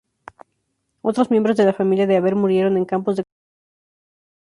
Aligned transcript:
Otros 1.03 1.29
miembros 1.29 1.55
de 1.57 1.65
la 1.65 1.73
familia 1.73 2.07
de 2.07 2.17
Haber 2.17 2.33
murieron 2.35 2.75
en 2.75 2.85
campos 2.85 3.17
de 3.17 3.23
concentración. 3.23 4.37